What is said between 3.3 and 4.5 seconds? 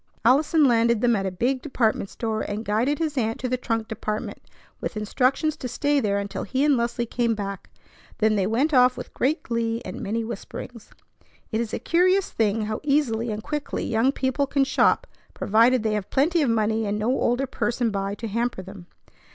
to the trunk department